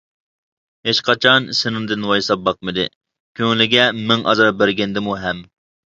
[0.87, 2.85] ھېچقاچان سېنىڭدىن ۋايساپ باقمىدى،
[3.41, 5.45] كۆڭلىگە مىڭ ئازار بەرگەندىمۇ ھەم.